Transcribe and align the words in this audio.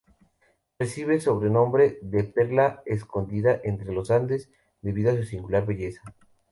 Recibe 0.79 1.13
el 1.13 1.21
sobrenombre 1.21 1.99
de 2.01 2.23
"Perla 2.23 2.81
escondida 2.87 3.61
entre 3.63 3.93
los 3.93 4.09
Andes" 4.09 4.49
debido 4.81 5.11
a 5.11 5.15
su 5.15 5.25
singular 5.25 5.67
belleza. 5.67 6.01